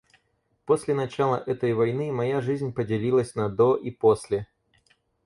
После 0.65 0.95
начала 0.95 1.43
этой 1.45 1.75
войны 1.75 2.11
моя 2.11 2.41
жизнь 2.41 2.73
поделилась 2.73 3.35
на 3.35 3.49
до 3.49 3.75
и 3.75 3.91
после. 3.91 4.47